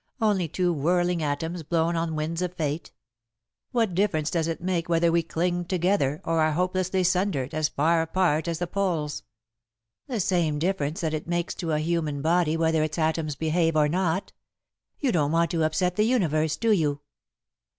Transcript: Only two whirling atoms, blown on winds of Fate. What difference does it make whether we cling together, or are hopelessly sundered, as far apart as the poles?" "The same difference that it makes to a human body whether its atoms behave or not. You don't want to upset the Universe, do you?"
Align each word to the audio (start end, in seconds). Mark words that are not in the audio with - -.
Only 0.19 0.47
two 0.47 0.73
whirling 0.73 1.21
atoms, 1.21 1.61
blown 1.61 1.95
on 1.95 2.15
winds 2.15 2.41
of 2.41 2.55
Fate. 2.55 2.91
What 3.69 3.93
difference 3.93 4.31
does 4.31 4.47
it 4.47 4.59
make 4.59 4.89
whether 4.89 5.11
we 5.11 5.21
cling 5.21 5.63
together, 5.65 6.21
or 6.25 6.39
are 6.39 6.53
hopelessly 6.53 7.03
sundered, 7.03 7.53
as 7.53 7.69
far 7.69 8.01
apart 8.01 8.47
as 8.47 8.57
the 8.57 8.65
poles?" 8.65 9.21
"The 10.07 10.19
same 10.19 10.57
difference 10.57 11.01
that 11.01 11.13
it 11.13 11.27
makes 11.27 11.53
to 11.53 11.73
a 11.73 11.77
human 11.77 12.23
body 12.23 12.57
whether 12.57 12.81
its 12.81 12.97
atoms 12.97 13.35
behave 13.35 13.75
or 13.75 13.87
not. 13.87 14.31
You 14.97 15.11
don't 15.11 15.31
want 15.31 15.51
to 15.51 15.61
upset 15.63 15.97
the 15.97 16.03
Universe, 16.03 16.57
do 16.57 16.71
you?" 16.71 17.01